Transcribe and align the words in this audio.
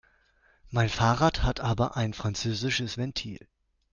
Mein 0.71 0.89
Fahrrad 0.89 1.43
hat 1.43 1.59
aber 1.59 1.95
ein 1.95 2.15
französisches 2.15 2.97
Ventil. 2.97 3.37